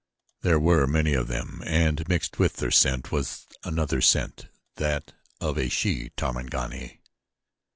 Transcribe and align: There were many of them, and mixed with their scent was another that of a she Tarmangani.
There 0.41 0.59
were 0.59 0.87
many 0.87 1.13
of 1.13 1.27
them, 1.27 1.61
and 1.63 2.09
mixed 2.09 2.39
with 2.39 2.53
their 2.55 2.71
scent 2.71 3.11
was 3.11 3.45
another 3.63 4.01
that 4.77 5.11
of 5.39 5.59
a 5.59 5.69
she 5.69 6.09
Tarmangani. 6.17 7.01